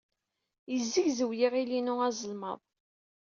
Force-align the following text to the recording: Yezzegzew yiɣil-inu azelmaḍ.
Yezzegzew 0.71 1.31
yiɣil-inu 1.39 1.95
azelmaḍ. 2.07 2.59